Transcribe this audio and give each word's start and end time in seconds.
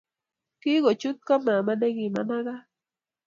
Kagochut 0.61 1.17
go 1.27 1.35
mama 1.45 1.73
nikomanagat 1.79 2.63